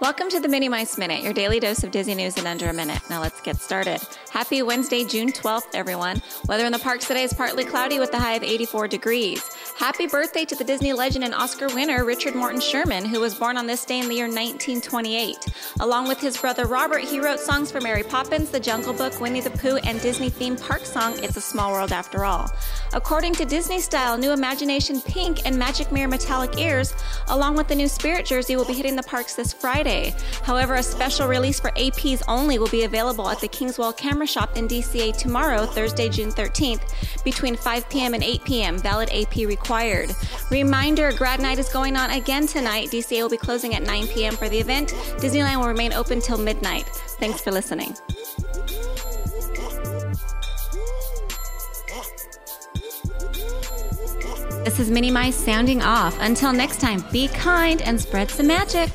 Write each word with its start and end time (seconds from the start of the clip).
Welcome 0.00 0.30
to 0.30 0.40
the 0.40 0.48
Mini 0.48 0.68
Mice 0.68 0.96
Minute, 0.96 1.22
your 1.22 1.34
daily 1.34 1.60
dose 1.60 1.84
of 1.84 1.90
Disney 1.90 2.14
news 2.14 2.38
in 2.38 2.46
under 2.46 2.68
a 2.68 2.72
minute. 2.72 3.02
Now 3.10 3.20
let's 3.20 3.40
get 3.42 3.56
started. 3.56 4.00
Happy 4.30 4.62
Wednesday, 4.62 5.04
June 5.04 5.30
12th, 5.30 5.74
everyone. 5.74 6.22
Weather 6.48 6.64
in 6.64 6.72
the 6.72 6.78
parks 6.78 7.06
today 7.06 7.22
is 7.22 7.34
partly 7.34 7.64
cloudy 7.64 7.98
with 7.98 8.12
a 8.14 8.18
high 8.18 8.32
of 8.34 8.42
84 8.42 8.88
degrees. 8.88 9.42
Happy 9.76 10.06
birthday 10.06 10.46
to 10.46 10.54
the 10.54 10.64
Disney 10.64 10.94
legend 10.94 11.24
and 11.24 11.34
Oscar 11.34 11.68
winner 11.68 12.04
Richard 12.04 12.34
Morton 12.34 12.60
Sherman, 12.60 13.04
who 13.04 13.20
was 13.20 13.34
born 13.34 13.58
on 13.58 13.66
this 13.66 13.84
day 13.84 13.98
in 14.00 14.08
the 14.08 14.14
year 14.14 14.26
1928. 14.26 15.36
Along 15.80 16.08
with 16.08 16.20
his 16.20 16.38
brother 16.38 16.66
Robert, 16.66 17.02
he 17.02 17.20
wrote 17.20 17.38
songs 17.38 17.70
for 17.70 17.80
Mary 17.80 18.02
Poppins, 18.02 18.50
The 18.50 18.60
Jungle 18.60 18.94
Book, 18.94 19.20
Winnie 19.20 19.40
the 19.40 19.50
Pooh, 19.50 19.76
and 19.84 20.00
Disney 20.00 20.30
themed 20.30 20.66
park 20.66 20.86
song 20.86 21.22
It's 21.22 21.36
a 21.36 21.42
Small 21.42 21.72
World 21.72 21.92
After 21.92 22.24
All. 22.24 22.50
According 22.92 23.34
to 23.34 23.44
Disney 23.44 23.80
Style, 23.80 24.18
new 24.18 24.32
Imagination 24.32 25.00
Pink 25.00 25.46
and 25.46 25.56
Magic 25.56 25.92
Mirror 25.92 26.08
Metallic 26.08 26.58
Ears, 26.58 26.94
along 27.28 27.54
with 27.54 27.68
the 27.68 27.74
new 27.74 27.86
Spirit 27.86 28.26
jersey, 28.26 28.56
will 28.56 28.64
be 28.64 28.74
hitting 28.74 28.96
the 28.96 29.02
parks 29.02 29.34
this 29.34 29.52
Friday. 29.52 30.12
However, 30.42 30.74
a 30.74 30.82
special 30.82 31.28
release 31.28 31.60
for 31.60 31.70
APs 31.70 32.22
only 32.26 32.58
will 32.58 32.68
be 32.68 32.84
available 32.84 33.28
at 33.28 33.40
the 33.40 33.48
Kingswell 33.48 33.96
Camera 33.96 34.26
Shop 34.26 34.56
in 34.56 34.66
DCA 34.66 35.16
tomorrow, 35.16 35.66
Thursday, 35.66 36.08
June 36.08 36.30
13th, 36.30 36.82
between 37.22 37.56
5 37.56 37.88
p.m. 37.88 38.14
and 38.14 38.24
8 38.24 38.44
p.m. 38.44 38.78
Valid 38.78 39.10
AP 39.12 39.36
required. 39.36 40.10
Reminder 40.50 41.12
grad 41.12 41.40
night 41.40 41.58
is 41.58 41.68
going 41.68 41.96
on 41.96 42.10
again 42.10 42.46
tonight. 42.46 42.88
DCA 42.88 43.22
will 43.22 43.28
be 43.28 43.36
closing 43.36 43.74
at 43.74 43.82
9 43.82 44.08
p.m. 44.08 44.34
for 44.34 44.48
the 44.48 44.58
event. 44.58 44.88
Disneyland 45.18 45.58
will 45.58 45.68
remain 45.68 45.92
open 45.92 46.20
till 46.20 46.38
midnight. 46.38 46.86
Thanks 47.20 47.40
for 47.40 47.52
listening. 47.52 47.94
This 54.64 54.78
is 54.78 54.90
Minnie 54.90 55.10
Mice 55.10 55.36
sounding 55.36 55.80
off. 55.80 56.14
Until 56.20 56.52
next 56.52 56.80
time, 56.80 57.02
be 57.10 57.28
kind 57.28 57.80
and 57.80 57.98
spread 57.98 58.30
some 58.30 58.46
magic. 58.46 58.90